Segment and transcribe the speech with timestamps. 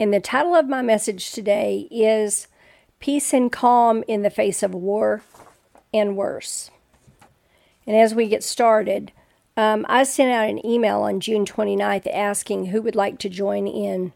[0.00, 2.48] and the title of my message today is
[3.00, 5.20] Peace and Calm in the Face of War
[5.92, 6.70] and Worse.
[7.86, 9.12] And as we get started,
[9.58, 13.66] um, I sent out an email on June 29th asking who would like to join
[13.66, 14.14] in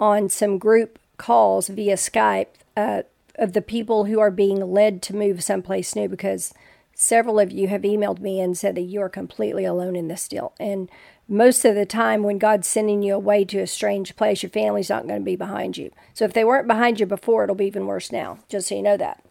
[0.00, 3.02] on some group calls via Skype uh,
[3.34, 6.54] of the people who are being led to move someplace new because
[6.94, 10.26] several of you have emailed me and said that you are completely alone in this
[10.26, 10.54] deal.
[10.58, 10.90] And
[11.28, 14.88] most of the time, when God's sending you away to a strange place, your family's
[14.88, 15.92] not going to be behind you.
[16.14, 18.38] So if they weren't behind you before, it'll be even worse now.
[18.48, 19.22] Just so you know that,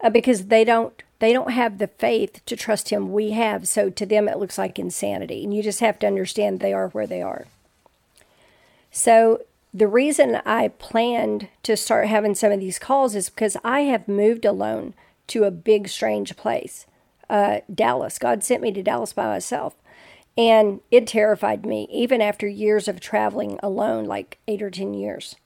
[0.00, 3.68] uh, because they don't they don't have the faith to trust Him we have.
[3.68, 6.88] So to them, it looks like insanity, and you just have to understand they are
[6.88, 7.46] where they are.
[8.90, 13.80] So the reason I planned to start having some of these calls is because I
[13.80, 14.94] have moved alone
[15.28, 16.86] to a big strange place,
[17.30, 18.18] uh, Dallas.
[18.18, 19.74] God sent me to Dallas by myself.
[20.36, 25.36] And it terrified me, even after years of traveling alone, like eight or 10 years.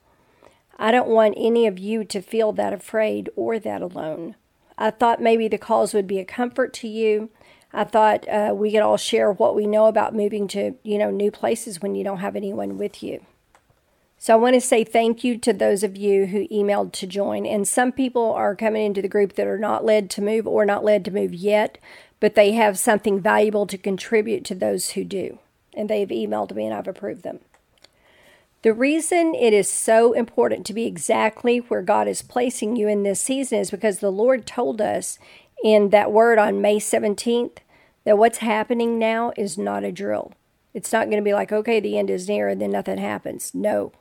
[0.77, 4.35] I don't want any of you to feel that afraid or that alone.
[4.77, 7.29] I thought maybe the calls would be a comfort to you.
[7.73, 11.11] I thought uh, we could all share what we know about moving to, you know,
[11.11, 13.25] new places when you don't have anyone with you.
[14.17, 17.45] So I want to say thank you to those of you who emailed to join.
[17.45, 20.65] And some people are coming into the group that are not led to move or
[20.65, 21.77] not led to move yet,
[22.19, 25.39] but they have something valuable to contribute to those who do.
[25.73, 27.39] And they've emailed me and I've approved them.
[28.61, 33.03] The reason it is so important to be exactly where God is placing you in
[33.03, 35.17] this season is because the Lord told us
[35.63, 37.59] in that word on May 17th
[38.03, 40.33] that what's happening now is not a drill.
[40.73, 43.51] It's not going to be like, okay, the end is near and then nothing happens.
[43.53, 43.93] No.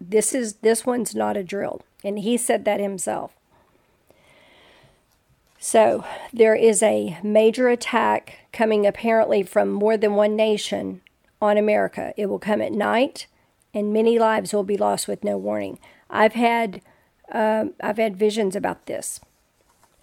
[0.00, 1.82] This is this one's not a drill.
[2.04, 3.32] And he said that himself.
[5.62, 11.02] So, there is a major attack coming apparently from more than one nation
[11.40, 12.14] on America.
[12.16, 13.26] It will come at night
[13.74, 15.78] and many lives will be lost with no warning.
[16.08, 16.80] I've had
[17.30, 19.20] um, I've had visions about this.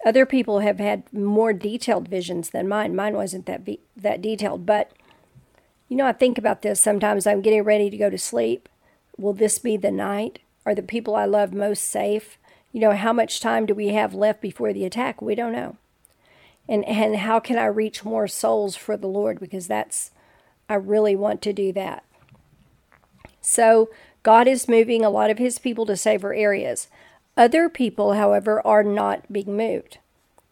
[0.06, 2.94] Other people have had more detailed visions than mine.
[2.94, 4.92] Mine wasn't that be- that detailed, but
[5.88, 7.26] you know, I think about this sometimes.
[7.26, 8.68] I'm getting ready to go to sleep.
[9.18, 10.38] Will this be the night?
[10.64, 12.38] Are the people I love most safe?
[12.72, 15.22] You know, how much time do we have left before the attack?
[15.22, 15.76] We don't know.
[16.68, 20.10] And and how can I reach more souls for the Lord because that's
[20.68, 22.04] I really want to do that.
[23.40, 23.88] So
[24.22, 26.88] God is moving a lot of his people to safer areas.
[27.36, 29.98] Other people, however, are not being moved.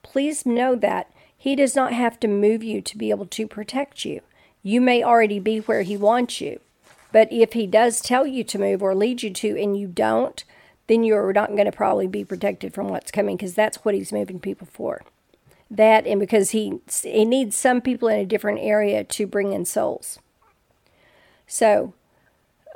[0.02, 4.04] Please know that he does not have to move you to be able to protect
[4.04, 4.22] you.
[4.62, 6.60] You may already be where he wants you.
[7.12, 10.42] But if he does tell you to move or lead you to and you don't,
[10.86, 14.12] then you're not going to probably be protected from what's coming because that's what he's
[14.12, 15.02] moving people for.
[15.70, 19.64] That and because he he needs some people in a different area to bring in
[19.64, 20.20] souls.
[21.48, 21.92] So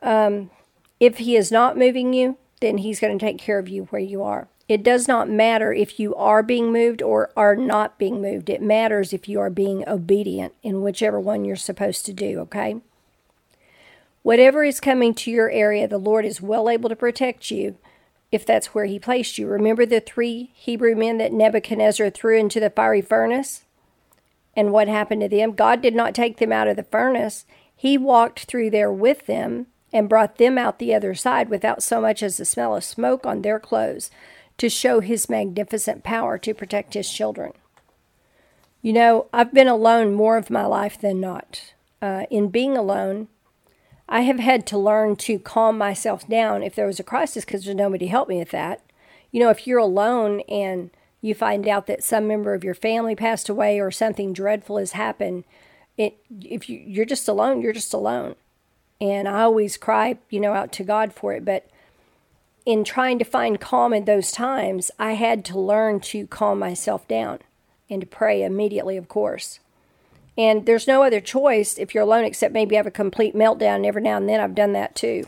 [0.03, 0.51] um,
[0.99, 4.03] if he is not moving you, then he's going to take care of you where
[4.03, 4.49] you are.
[4.69, 8.49] It does not matter if you are being moved or are not being moved.
[8.49, 12.77] It matters if you are being obedient in whichever one you're supposed to do, okay?
[14.23, 17.77] Whatever is coming to your area, the Lord is well able to protect you
[18.33, 19.47] if that's where He placed you.
[19.47, 23.65] Remember the three Hebrew men that Nebuchadnezzar threw into the fiery furnace?
[24.57, 25.53] And what happened to them?
[25.53, 27.45] God did not take them out of the furnace,
[27.77, 32.01] He walked through there with them and brought them out the other side without so
[32.01, 34.11] much as the smell of smoke on their clothes
[34.59, 37.53] to show his magnificent power to protect his children.
[38.83, 41.73] You know, I've been alone more of my life than not.
[42.01, 43.29] Uh, in being alone,
[44.11, 47.65] I have had to learn to calm myself down if there was a crisis because
[47.65, 48.83] there's nobody to help me with that.
[49.31, 50.91] You know, if you're alone and
[51.23, 54.93] you find out that some member of your family passed away or something dreadful has
[54.93, 55.45] happened,
[55.97, 58.35] it if you, you're just alone, you're just alone
[59.01, 61.45] and I always cry, you know, out to God for it.
[61.45, 61.69] But
[62.67, 67.09] in trying to find calm in those times, I had to learn to calm myself
[67.09, 67.39] down
[67.89, 69.61] and to pray immediately, of course.
[70.39, 73.77] And there's no other choice if you're alone except maybe have a complete meltdown.
[73.77, 75.25] And Every now and then I've done that too.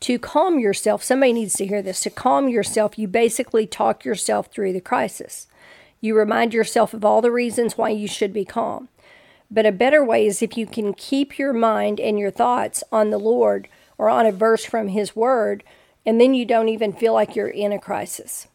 [0.00, 2.00] To calm yourself, somebody needs to hear this.
[2.00, 5.46] To calm yourself, you basically talk yourself through the crisis.
[6.00, 8.88] You remind yourself of all the reasons why you should be calm.
[9.50, 13.10] But a better way is if you can keep your mind and your thoughts on
[13.10, 13.68] the Lord
[13.98, 15.62] or on a verse from His Word
[16.04, 18.48] and then you don't even feel like you're in a crisis.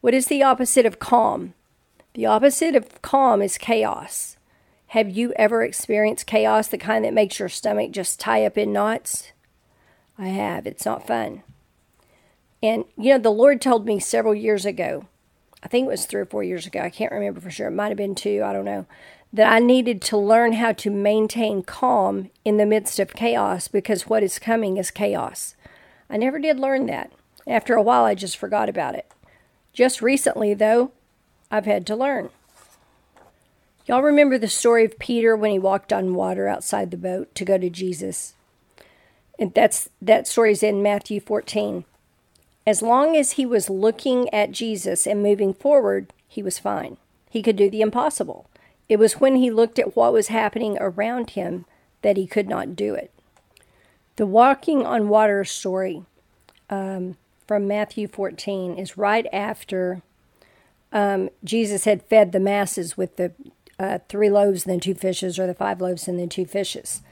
[0.00, 1.54] What is the opposite of calm?
[2.16, 4.38] The opposite of calm is chaos.
[4.86, 8.72] Have you ever experienced chaos, the kind that makes your stomach just tie up in
[8.72, 9.32] knots?
[10.16, 10.66] I have.
[10.66, 11.42] It's not fun.
[12.62, 15.04] And, you know, the Lord told me several years ago,
[15.62, 17.72] I think it was three or four years ago, I can't remember for sure, it
[17.72, 18.86] might have been two, I don't know,
[19.34, 24.06] that I needed to learn how to maintain calm in the midst of chaos because
[24.06, 25.54] what is coming is chaos.
[26.08, 27.12] I never did learn that.
[27.46, 29.12] After a while, I just forgot about it.
[29.74, 30.92] Just recently, though,
[31.50, 32.30] I've had to learn.
[33.86, 37.44] Y'all remember the story of Peter when he walked on water outside the boat to
[37.44, 38.34] go to Jesus?
[39.38, 41.84] And that's that story's in Matthew 14.
[42.66, 46.96] As long as he was looking at Jesus and moving forward, he was fine.
[47.30, 48.50] He could do the impossible.
[48.88, 51.64] It was when he looked at what was happening around him
[52.02, 53.12] that he could not do it.
[54.16, 56.02] The walking on water story
[56.70, 57.16] um,
[57.46, 60.02] from Matthew 14 is right after
[60.92, 63.32] um, Jesus had fed the masses with the
[63.78, 67.02] uh, three loaves and the two fishes, or the five loaves and the two fishes.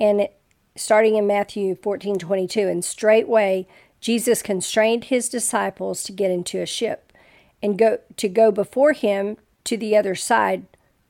[0.00, 0.40] And it,
[0.76, 3.66] starting in Matthew 14 22, and straightway
[4.00, 7.12] Jesus constrained his disciples to get into a ship
[7.62, 10.66] and go to go before him to the other side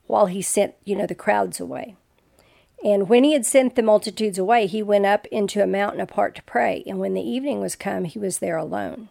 [0.06, 1.97] while he sent, you know, the crowds away.
[2.85, 6.35] And when he had sent the multitudes away, he went up into a mountain apart
[6.37, 6.82] to pray.
[6.87, 9.09] And when the evening was come, he was there alone.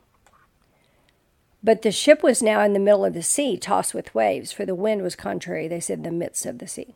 [1.63, 4.65] But the ship was now in the middle of the sea, tossed with waves, for
[4.65, 6.95] the wind was contrary, they said, in the midst of the sea.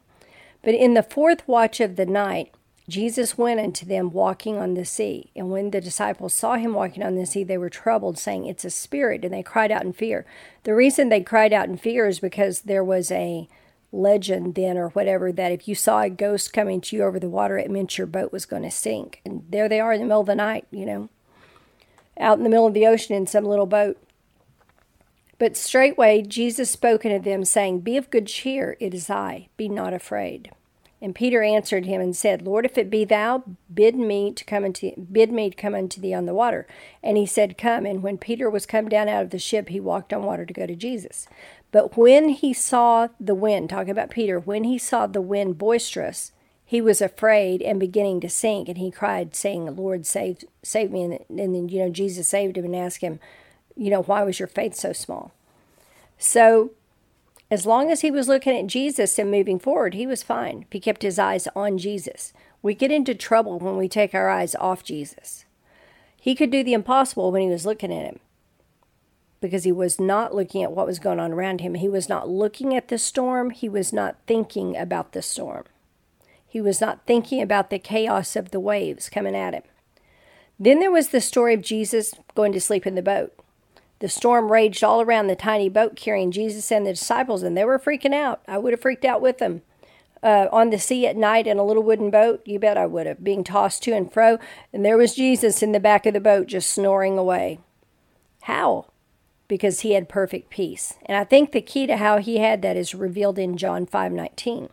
[0.63, 2.53] But in the fourth watch of the night,
[2.87, 5.31] Jesus went unto them walking on the sea.
[5.35, 8.65] And when the disciples saw him walking on the sea, they were troubled, saying, It's
[8.65, 9.23] a spirit.
[9.23, 10.25] And they cried out in fear.
[10.63, 13.47] The reason they cried out in fear is because there was a
[13.91, 17.29] legend then or whatever that if you saw a ghost coming to you over the
[17.29, 19.21] water, it meant your boat was going to sink.
[19.25, 21.09] And there they are in the middle of the night, you know,
[22.19, 23.97] out in the middle of the ocean in some little boat.
[25.41, 29.67] But straightway Jesus spoke unto them, saying, Be of good cheer, it is I, be
[29.67, 30.51] not afraid.
[31.01, 33.43] And Peter answered him and said, Lord, if it be thou,
[33.73, 36.67] bid me to come unto bid me to come unto thee on the water.
[37.01, 37.87] And he said, Come.
[37.87, 40.53] And when Peter was come down out of the ship, he walked on water to
[40.53, 41.27] go to Jesus.
[41.71, 46.33] But when he saw the wind, talking about Peter, when he saw the wind boisterous,
[46.63, 51.03] he was afraid and beginning to sink, and he cried, saying, Lord, save save me.
[51.03, 53.19] And, then, you know, Jesus saved him and asked him,
[53.81, 55.31] you know, why was your faith so small?
[56.19, 56.69] So,
[57.49, 60.67] as long as he was looking at Jesus and moving forward, he was fine.
[60.69, 62.31] He kept his eyes on Jesus.
[62.61, 65.45] We get into trouble when we take our eyes off Jesus.
[66.15, 68.19] He could do the impossible when he was looking at him
[69.41, 71.73] because he was not looking at what was going on around him.
[71.73, 73.49] He was not looking at the storm.
[73.49, 75.63] He was not thinking about the storm.
[76.47, 79.63] He was not thinking about the chaos of the waves coming at him.
[80.59, 83.33] Then there was the story of Jesus going to sleep in the boat.
[84.01, 87.63] The storm raged all around the tiny boat carrying Jesus and the disciples, and they
[87.63, 88.41] were freaking out.
[88.47, 89.61] I would have freaked out with them.
[90.23, 93.05] Uh, on the sea at night in a little wooden boat, you bet I would
[93.05, 94.39] have, being tossed to and fro,
[94.73, 97.59] and there was Jesus in the back of the boat just snoring away.
[98.41, 98.87] How?
[99.47, 100.95] Because he had perfect peace.
[101.05, 104.69] And I think the key to how he had that is revealed in John 5:19.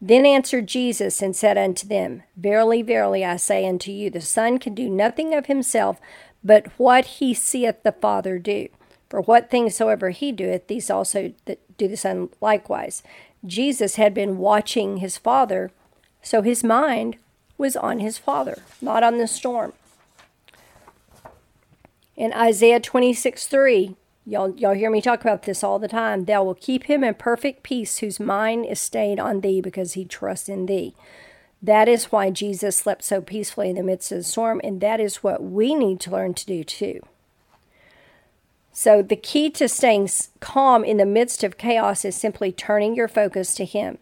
[0.00, 4.58] Then answered Jesus and said unto them, Verily, verily, I say unto you, the Son
[4.58, 6.00] can do nothing of himself,
[6.44, 8.68] but what he seeth the Father do.
[9.08, 13.02] For what things soever he doeth, these also do the Son likewise.
[13.44, 15.70] Jesus had been watching his Father,
[16.22, 17.16] so his mind
[17.58, 19.72] was on his Father, not on the storm.
[22.16, 23.96] In Isaiah 26 3,
[24.26, 26.24] y'all, y'all hear me talk about this all the time.
[26.24, 30.04] Thou will keep him in perfect peace, whose mind is stayed on thee, because he
[30.04, 30.94] trusts in thee.
[31.62, 34.98] That is why Jesus slept so peacefully in the midst of the storm, and that
[34.98, 37.00] is what we need to learn to do too.
[38.72, 40.08] So, the key to staying
[40.40, 43.98] calm in the midst of chaos is simply turning your focus to Him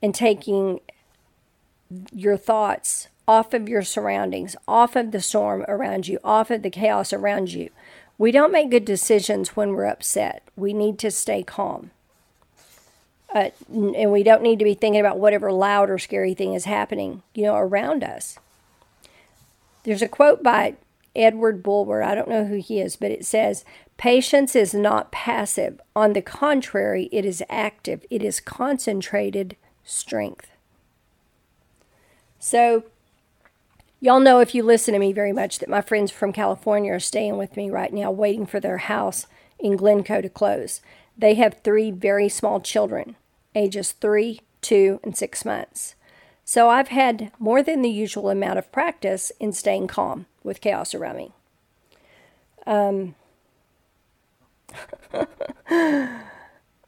[0.00, 0.80] and taking
[2.12, 6.70] your thoughts off of your surroundings, off of the storm around you, off of the
[6.70, 7.68] chaos around you.
[8.16, 10.48] We don't make good decisions when we're upset.
[10.56, 11.90] We need to stay calm.
[13.36, 16.64] Uh, and we don't need to be thinking about whatever loud or scary thing is
[16.64, 18.38] happening, you know, around us.
[19.84, 20.76] There's a quote by
[21.14, 22.02] Edward Bulwer.
[22.02, 23.62] I don't know who he is, but it says,
[23.98, 25.82] Patience is not passive.
[25.94, 30.50] On the contrary, it is active, it is concentrated strength.
[32.38, 32.84] So,
[34.00, 37.00] y'all know if you listen to me very much that my friends from California are
[37.00, 39.26] staying with me right now, waiting for their house
[39.58, 40.80] in Glencoe to close.
[41.18, 43.16] They have three very small children,
[43.56, 45.96] ages three, two, and six months.
[46.44, 50.94] So I've had more than the usual amount of practice in staying calm with chaos
[50.94, 51.32] around me.
[52.66, 53.16] Um,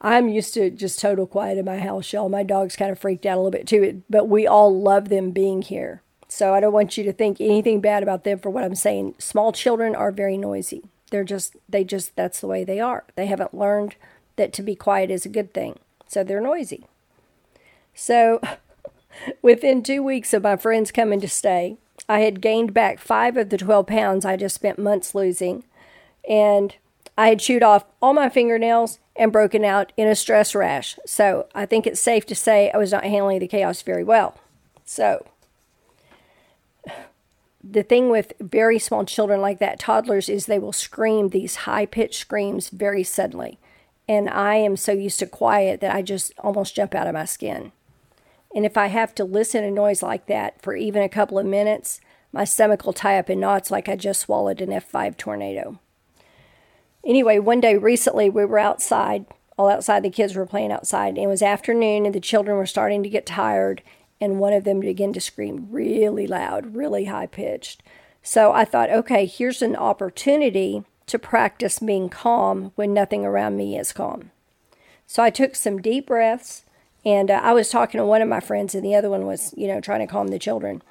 [0.00, 2.28] I'm used to just total quiet in my house, y'all.
[2.28, 5.32] My dog's kind of freaked out a little bit too, but we all love them
[5.32, 6.02] being here.
[6.28, 9.14] So I don't want you to think anything bad about them for what I'm saying.
[9.18, 10.84] Small children are very noisy.
[11.10, 13.04] They're just, they just, that's the way they are.
[13.16, 13.96] They haven't learned
[14.36, 15.78] that to be quiet is a good thing.
[16.08, 16.86] So they're noisy.
[17.94, 18.40] So
[19.42, 21.76] within two weeks of my friends coming to stay,
[22.08, 25.64] I had gained back five of the 12 pounds I just spent months losing.
[26.28, 26.74] And
[27.16, 30.98] I had chewed off all my fingernails and broken out in a stress rash.
[31.04, 34.38] So I think it's safe to say I was not handling the chaos very well.
[34.84, 35.26] So
[37.62, 41.86] the thing with very small children like that, toddlers, is they will scream these high
[41.86, 43.58] pitched screams very suddenly.
[44.08, 47.26] And I am so used to quiet that I just almost jump out of my
[47.26, 47.72] skin.
[48.54, 51.44] And if I have to listen to noise like that for even a couple of
[51.44, 52.00] minutes,
[52.32, 55.78] my stomach will tie up in knots like I just swallowed an F5 tornado.
[57.04, 59.26] Anyway, one day recently we were outside,
[59.58, 62.66] all outside, the kids were playing outside, and it was afternoon and the children were
[62.66, 63.82] starting to get tired
[64.20, 67.82] and one of them began to scream really loud, really high pitched.
[68.22, 73.78] So I thought, okay, here's an opportunity to practice being calm when nothing around me
[73.78, 74.30] is calm.
[75.06, 76.64] So I took some deep breaths
[77.04, 79.54] and uh, I was talking to one of my friends and the other one was,
[79.56, 80.82] you know, trying to calm the children.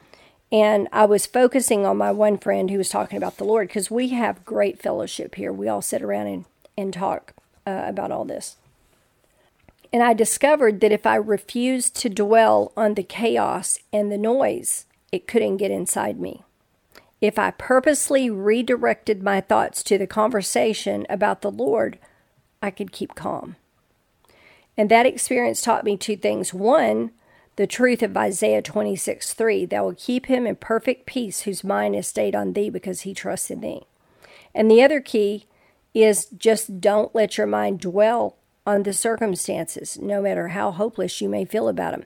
[0.51, 3.91] And I was focusing on my one friend who was talking about the Lord because
[3.91, 5.51] we have great fellowship here.
[5.51, 6.45] We all sit around and,
[6.77, 7.33] and talk
[7.65, 8.55] uh, about all this.
[9.91, 14.85] And I discovered that if I refused to dwell on the chaos and the noise,
[15.11, 16.43] it couldn't get inside me.
[17.19, 21.97] If I purposely redirected my thoughts to the conversation about the Lord,
[22.61, 23.55] I could keep calm.
[24.77, 26.53] And that experience taught me two things.
[26.53, 27.11] One,
[27.55, 31.95] the truth of Isaiah 26 3, that will keep him in perfect peace whose mind
[31.95, 33.81] is stayed on thee because he trusts in thee.
[34.53, 35.45] And the other key
[35.95, 41.29] is just don't let your mind dwell on the circumstances, no matter how hopeless you
[41.29, 42.05] may feel about them.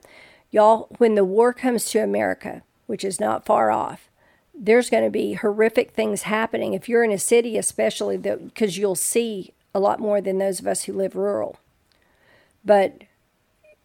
[0.50, 4.08] Y'all, when the war comes to America, which is not far off,
[4.54, 8.94] there's going to be horrific things happening if you're in a city, especially because you'll
[8.94, 11.56] see a lot more than those of us who live rural.
[12.64, 13.02] But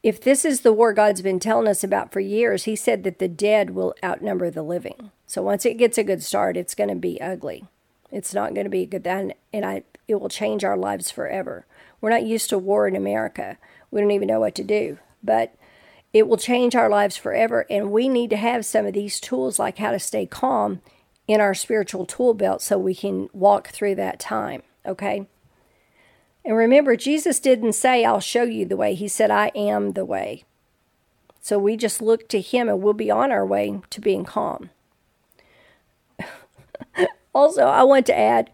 [0.04, 3.20] if this is the war God's been telling us about for years, He said that
[3.20, 5.12] the dead will outnumber the living.
[5.26, 7.66] So once it gets a good start, it's going to be ugly.
[8.12, 11.66] It's not going to be good then, and I it will change our lives forever.
[12.00, 13.58] We're not used to war in America.
[13.92, 15.00] We don't even know what to do.
[15.22, 15.54] But
[16.14, 17.66] it will change our lives forever.
[17.70, 20.82] And we need to have some of these tools, like how to stay calm,
[21.28, 24.64] in our spiritual tool belt so we can walk through that time.
[24.86, 25.28] Okay?
[26.46, 28.94] And remember, Jesus didn't say, I'll show you the way.
[28.94, 30.46] He said, I am the way.
[31.42, 34.70] So we just look to Him and we'll be on our way to being calm.
[37.36, 38.50] also, I want to add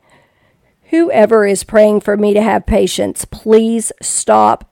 [0.94, 4.72] Whoever is praying for me to have patience, please stop.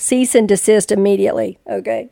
[0.00, 1.58] Cease and desist immediately.
[1.68, 2.08] Okay.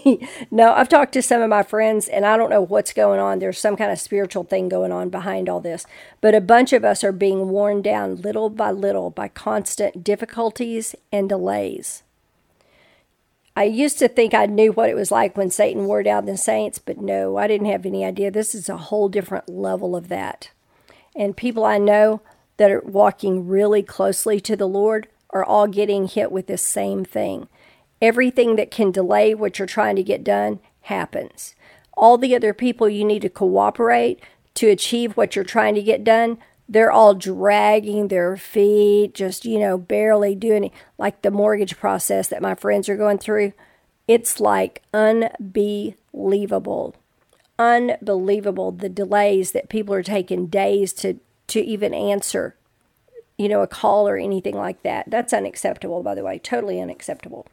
[0.50, 3.38] no, I've talked to some of my friends and I don't know what's going on.
[3.38, 5.86] There's some kind of spiritual thing going on behind all this.
[6.20, 10.96] But a bunch of us are being worn down little by little by constant difficulties
[11.12, 12.02] and delays.
[13.54, 16.36] I used to think I knew what it was like when Satan wore down the
[16.36, 18.32] saints, but no, I didn't have any idea.
[18.32, 20.50] This is a whole different level of that.
[21.14, 22.20] And people I know
[22.56, 25.06] that are walking really closely to the Lord
[25.38, 27.48] are all getting hit with this same thing.
[28.00, 31.54] Everything that can delay what you're trying to get done happens.
[31.94, 34.20] All the other people you need to cooperate
[34.54, 39.58] to achieve what you're trying to get done, they're all dragging their feet, just, you
[39.58, 40.72] know, barely doing it.
[40.98, 43.52] Like the mortgage process that my friends are going through.
[44.06, 45.94] It's like unbelievable.
[47.58, 51.18] Unbelievable the delays that people are taking days to
[51.48, 52.54] to even answer,
[53.38, 55.08] you know, a call or anything like that.
[55.08, 57.46] That's unacceptable, by the way, totally unacceptable.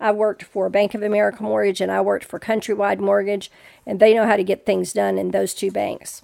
[0.00, 3.50] I worked for Bank of America Mortgage and I worked for Countrywide Mortgage,
[3.84, 6.22] and they know how to get things done in those two banks.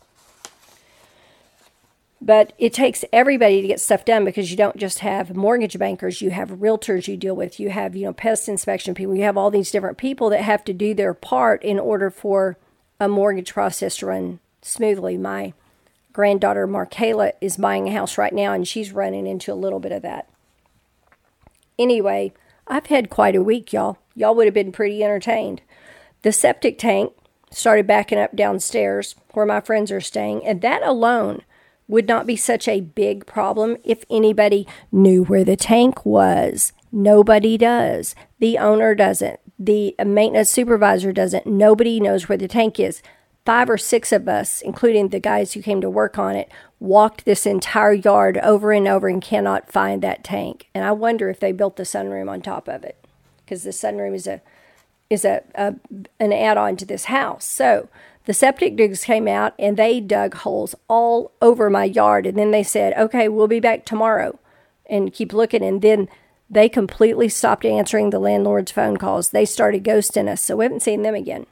[2.23, 6.21] But it takes everybody to get stuff done because you don't just have mortgage bankers,
[6.21, 9.39] you have realtors you deal with, you have, you know, pest inspection people, you have
[9.39, 12.59] all these different people that have to do their part in order for
[13.01, 15.17] a mortgage process to run smoothly.
[15.17, 15.55] My
[16.21, 19.91] granddaughter Markayla is buying a house right now and she's running into a little bit
[19.91, 20.29] of that.
[21.79, 22.31] Anyway,
[22.69, 23.97] I've had quite a week, y'all.
[24.15, 25.63] Y'all would have been pretty entertained.
[26.21, 27.15] The septic tank
[27.51, 31.41] started backing up downstairs where my friends are staying, and that alone
[31.89, 36.75] would not be such a big problem if anybody knew where the tank was.
[36.93, 38.15] Nobody does.
[38.41, 39.41] The owner doesn't.
[39.59, 41.47] The maintenance supervisor doesn't.
[41.47, 43.01] Nobody knows where the tank is.
[43.51, 47.25] Five or six of us, including the guys who came to work on it, walked
[47.25, 50.69] this entire yard over and over and cannot find that tank.
[50.73, 53.05] And I wonder if they built the sunroom on top of it
[53.45, 54.41] because the sunroom is a
[55.11, 55.75] is a, a
[56.21, 57.45] an add-on to this house.
[57.45, 57.89] So
[58.27, 62.27] the septic digs came out and they dug holes all over my yard.
[62.27, 64.39] And then they said, "Okay, we'll be back tomorrow,"
[64.89, 65.65] and keep looking.
[65.65, 66.09] And then
[66.49, 69.31] they completely stopped answering the landlord's phone calls.
[69.31, 71.47] They started ghosting us, so we haven't seen them again.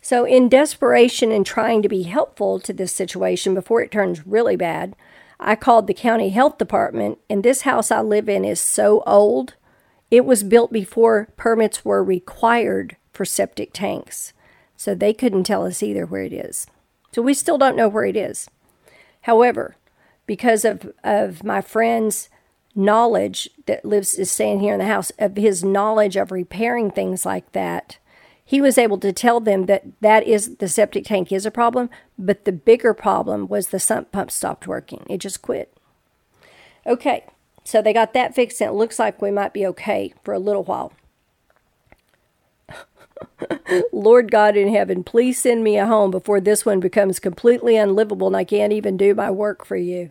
[0.00, 4.56] So, in desperation and trying to be helpful to this situation before it turns really
[4.56, 4.96] bad,
[5.38, 9.54] I called the county health department, and this house I live in is so old.
[10.10, 14.32] It was built before permits were required for septic tanks.
[14.76, 16.66] So they couldn't tell us either where it is.
[17.12, 18.48] So we still don't know where it is.
[19.22, 19.76] However,
[20.26, 22.28] because of, of my friend's
[22.74, 27.26] knowledge that lives is staying here in the house, of his knowledge of repairing things
[27.26, 27.98] like that,
[28.50, 31.88] he was able to tell them that that is the septic tank is a problem,
[32.18, 35.06] but the bigger problem was the sump pump stopped working.
[35.08, 35.72] It just quit.
[36.84, 37.26] Okay,
[37.62, 40.40] so they got that fixed, and it looks like we might be okay for a
[40.40, 40.92] little while.
[43.92, 48.26] Lord God in heaven, please send me a home before this one becomes completely unlivable
[48.26, 50.10] and I can't even do my work for you.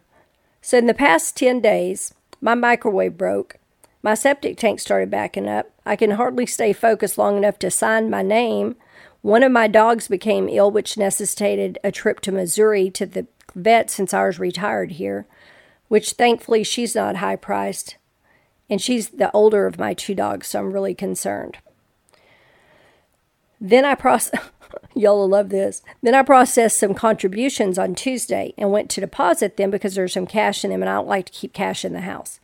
[0.62, 3.58] So, in the past 10 days, my microwave broke
[4.02, 5.72] my septic tank started backing up.
[5.86, 8.76] I can hardly stay focused long enough to sign my name.
[9.22, 13.90] One of my dogs became ill, which necessitated a trip to Missouri to the vet
[13.90, 15.26] since ours retired here,
[15.90, 17.98] which thankfully she's not high priced.
[18.70, 21.58] And she's the older of my two dogs, so I'm really concerned.
[23.60, 24.40] Then I process.
[24.96, 25.82] Y'all will love this.
[26.04, 30.28] Then I processed some contributions on Tuesday and went to deposit them because there's some
[30.28, 32.40] cash in them, and I don't like to keep cash in the house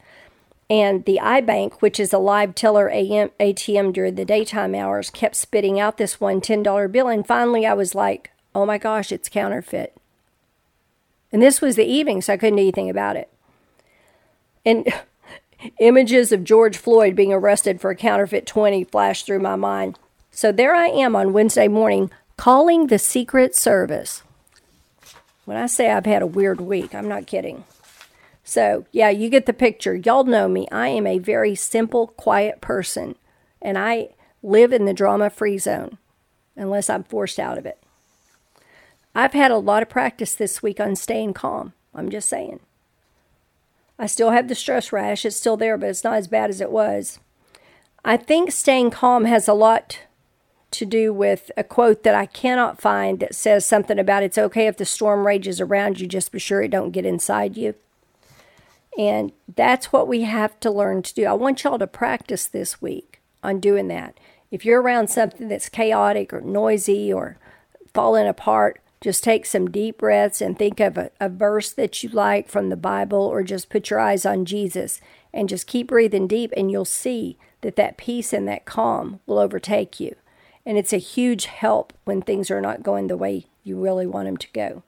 [0.69, 5.36] and the iBank, which is a live teller AM, ATM during the daytime hours, kept
[5.36, 7.07] spitting out this one $10 bill.
[7.07, 9.95] And finally, I was like, oh my gosh, it's counterfeit.
[11.31, 13.29] And this was the evening, so I couldn't do anything about it.
[14.66, 14.87] And
[15.79, 20.00] images of George Floyd being arrested for a counterfeit 20 flashed through my mind.
[20.31, 24.24] So there I am on Wednesday morning calling the Secret Service.
[25.46, 27.66] When I say I've had a weird week, I'm not kidding.
[28.48, 29.96] So, yeah, you get the picture.
[29.96, 30.68] Y'all know me.
[30.72, 33.16] I am a very simple, quiet person,
[33.60, 34.10] and I
[34.44, 35.98] live in the drama free zone
[36.55, 37.81] unless I'm forced out of it.
[39.16, 41.74] I've had a lot of practice this week on staying calm.
[41.94, 42.60] I'm just saying.
[43.98, 45.25] I still have the stress rash.
[45.25, 47.20] It's still there, but it's not as bad as it was.
[48.03, 50.01] I think staying calm has a lot
[50.70, 54.68] to do with a quote that I cannot find that says something about it's okay
[54.68, 57.74] if the storm rages around you, just be sure it don't get inside you.
[58.98, 61.25] And that's what we have to learn to do.
[61.25, 64.18] I want y'all to practice this week on doing that.
[64.51, 67.38] If you're around something that's chaotic or noisy or
[67.94, 72.10] falling apart, just take some deep breaths and think of a, a, verse that you
[72.10, 75.00] like from the Bible or just put your eyes on Jesus
[75.34, 79.38] and just keep breathing deep and you'll see that that peace and that calm will
[79.38, 80.16] overtake you.
[80.66, 84.25] And it's a huge help when things are not going the way you really want
[84.27, 84.84] them to go.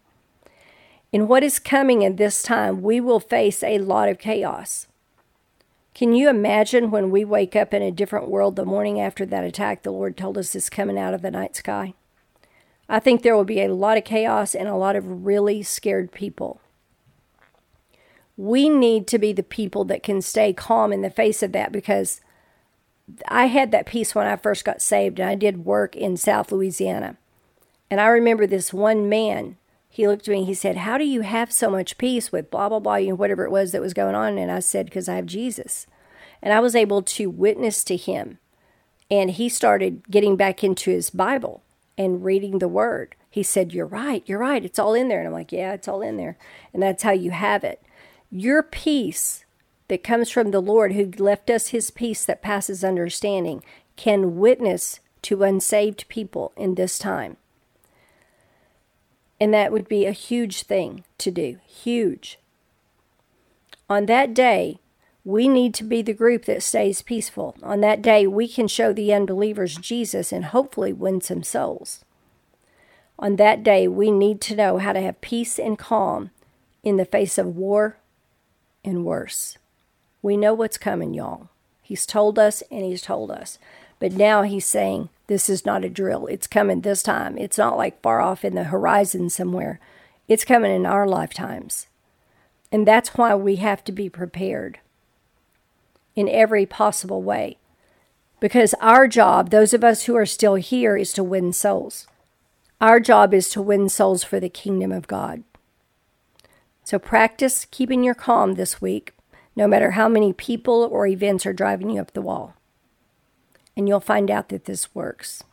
[1.12, 4.88] In what is coming in this time, we will face a lot of chaos.
[5.96, 9.43] Can you imagine when we wake up in a different world the morning after that
[9.43, 11.93] attack the Lord told us is coming out of the night sky?
[12.89, 16.12] I think there will be a lot of chaos and a lot of really scared
[16.12, 16.62] people.
[18.36, 21.72] We need to be the people that can stay calm in the face of that
[21.72, 22.22] because
[23.28, 26.52] I had that peace when I first got saved and I did work in South
[26.52, 27.17] Louisiana.
[27.89, 29.58] And I remember this one man
[29.97, 32.51] he looked at me and he said, How do you have so much peace with
[32.51, 34.38] blah, blah, blah, you know, whatever it was that was going on?
[34.38, 35.88] And I said, Because I have Jesus.
[36.39, 38.38] And I was able to witness to him.
[39.10, 41.63] And he started getting back into his Bible
[41.97, 43.15] and reading the word.
[43.31, 44.63] He said, You're right, you're right.
[44.63, 45.17] It's all in there.
[45.17, 46.38] And I'm like, Yeah, it's all in there.
[46.75, 47.81] And that's how you have it.
[48.29, 49.45] Your peace
[49.88, 53.63] that comes from the Lord, who left us his peace that passes understanding,
[53.95, 57.38] can witness to unsaved people in this time.
[59.39, 61.60] And that would be a huge thing to do.
[61.65, 62.39] Huge.
[63.89, 64.80] On that day,
[65.23, 67.56] we need to be the group that stays peaceful.
[67.62, 72.04] On that day, we can show the unbelievers Jesus and hopefully win some souls.
[73.19, 76.32] On that day, we need to know how to have peace and calm
[76.84, 77.97] in the face of war
[78.86, 79.58] and worse.
[80.21, 81.50] We know what's coming, y'all.
[81.82, 83.60] He's told us and he's told us.
[83.99, 86.27] But now he's saying, this is not a drill.
[86.27, 87.38] It's coming this time.
[87.38, 89.79] It's not like far off in the horizon somewhere.
[90.27, 91.88] It's coming in our lifetimes.
[92.71, 94.79] And that's why we have to be prepared
[96.15, 97.57] in every possible way.
[98.39, 102.07] Because our job, those of us who are still here, is to win souls.
[102.79, 105.43] Our job is to win souls for the kingdom of God.
[106.83, 109.13] So practice keeping your calm this week,
[109.55, 112.53] no matter how many people or events are driving you up the wall.
[113.78, 115.44] And you'll find out that this works.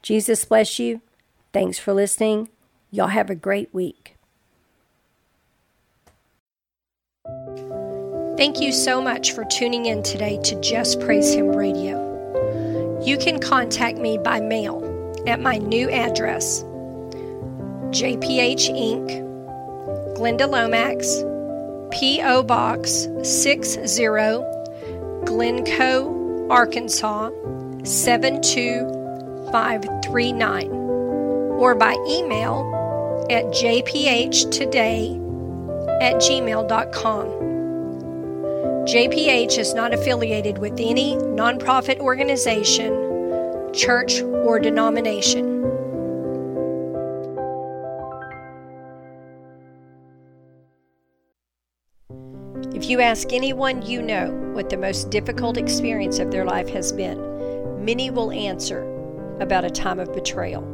[0.00, 1.02] Jesus bless you.
[1.52, 2.48] Thanks for listening.
[2.90, 4.16] Y'all have a great week.
[8.36, 12.10] Thank you so much for tuning in today to Just Praise Him Radio.
[13.04, 14.82] You can contact me by mail
[15.26, 16.62] at my new address
[17.92, 21.22] JPH Inc., Glenda Lomax,
[21.94, 22.42] P.O.
[22.44, 23.96] Box 60,
[25.26, 27.30] Glencoe, Arkansas
[27.84, 35.18] 72539, or by email at jphtoday
[36.00, 37.26] at gmail.com.
[38.86, 42.92] JPH is not affiliated with any nonprofit organization,
[43.72, 45.51] church, or denomination.
[52.82, 56.90] If you ask anyone you know what the most difficult experience of their life has
[56.90, 58.82] been, many will answer
[59.38, 60.64] about a time of betrayal.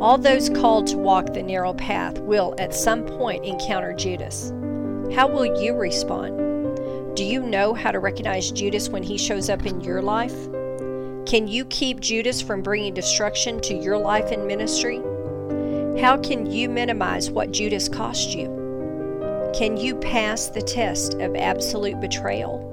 [0.00, 4.50] All those called to walk the narrow path will at some point encounter Judas.
[5.12, 6.36] How will you respond?
[7.16, 10.36] Do you know how to recognize Judas when he shows up in your life?
[11.26, 14.98] Can you keep Judas from bringing destruction to your life and ministry?
[16.00, 18.61] How can you minimize what Judas cost you?
[19.54, 22.70] Can you pass the test of absolute betrayal?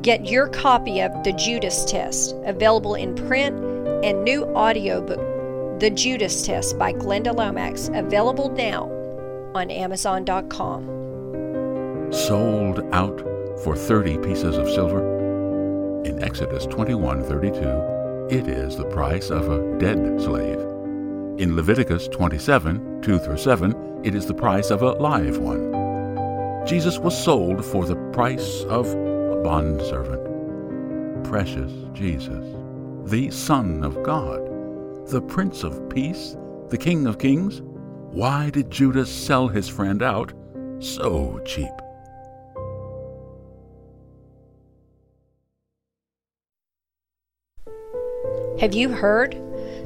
[0.00, 3.58] Get your copy of The Judas Test, available in print
[4.04, 5.18] and new audiobook,
[5.80, 8.84] The Judas Test by Glenda Lomax, available now
[9.56, 10.86] on Amazon.com.
[12.12, 13.20] Sold out
[13.64, 15.02] for 30 pieces of silver?
[16.04, 20.60] In Exodus 21:32, it is the price of a dead slave.
[21.38, 25.67] In Leviticus 27, 2 through 7, it is the price of a live one.
[26.66, 31.24] Jesus was sold for the price of a bondservant.
[31.24, 32.44] Precious Jesus,
[33.04, 36.36] the Son of God, the Prince of Peace,
[36.68, 37.62] the King of Kings.
[38.10, 40.32] Why did Judas sell his friend out
[40.80, 41.72] so cheap?
[48.60, 49.32] Have you heard?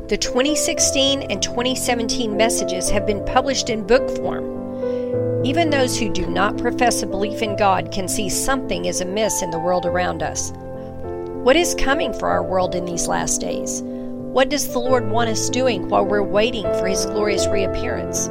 [0.08, 4.61] The 2016 and 2017 messages have been published in book form.
[5.44, 9.42] Even those who do not profess a belief in God can see something is amiss
[9.42, 10.52] in the world around us.
[11.42, 13.82] What is coming for our world in these last days?
[13.82, 18.28] What does the Lord want us doing while we're waiting for His glorious reappearance?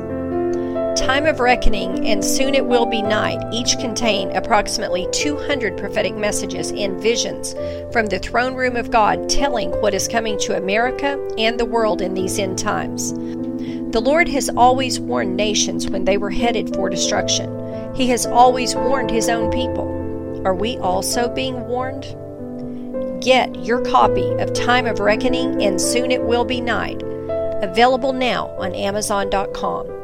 [0.97, 6.71] Time of Reckoning and Soon It Will Be Night each contain approximately 200 prophetic messages
[6.71, 7.53] and visions
[7.91, 12.01] from the throne room of God telling what is coming to America and the world
[12.01, 13.13] in these end times.
[13.91, 17.93] The Lord has always warned nations when they were headed for destruction.
[17.93, 20.41] He has always warned His own people.
[20.45, 22.03] Are we also being warned?
[23.21, 27.03] Get your copy of Time of Reckoning and Soon It Will Be Night,
[27.61, 30.00] available now on Amazon.com.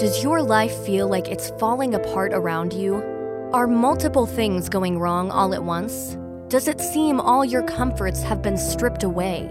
[0.00, 3.02] Does your life feel like it's falling apart around you?
[3.52, 6.16] Are multiple things going wrong all at once?
[6.48, 9.42] Does it seem all your comforts have been stripped away?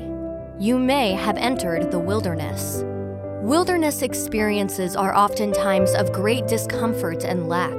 [0.57, 2.81] You may have entered the wilderness.
[3.43, 7.77] Wilderness experiences are oftentimes of great discomfort and lack.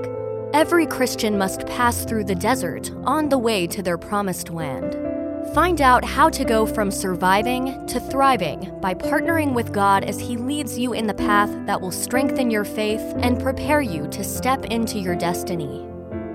[0.53, 5.10] Every Christian must pass through the desert on the way to their promised land.
[5.55, 10.37] Find out how to go from surviving to thriving by partnering with God as He
[10.37, 14.65] leads you in the path that will strengthen your faith and prepare you to step
[14.67, 15.89] into your destiny.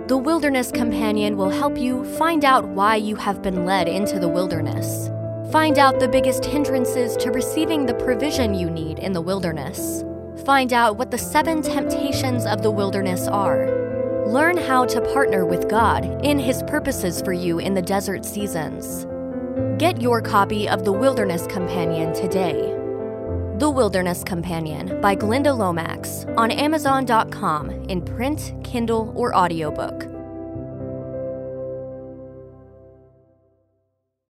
[0.08, 4.28] The Wilderness Companion will help you find out why you have been led into the
[4.28, 5.10] wilderness.
[5.50, 10.04] Find out the biggest hindrances to receiving the provision you need in the wilderness.
[10.44, 13.85] Find out what the seven temptations of the wilderness are.
[14.26, 19.06] Learn how to partner with God in His purposes for you in the desert seasons.
[19.78, 22.74] Get your copy of The Wilderness Companion today.
[23.60, 30.15] The Wilderness Companion by Glenda Lomax on Amazon.com in print, Kindle, or audiobook.